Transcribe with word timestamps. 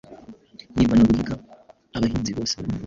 Yimana 0.77 1.07
guhiga 1.09 1.33
abahinza 1.95 2.31
bose 2.37 2.53
bari 2.55 2.67
mu 2.69 2.73
Rwanda, 2.73 2.79